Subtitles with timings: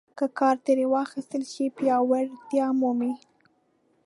[0.17, 3.13] که کار ترې واخیستل شي پیاوړتیا مومي.